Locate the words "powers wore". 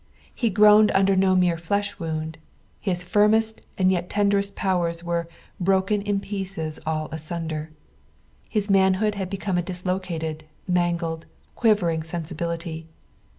4.55-5.27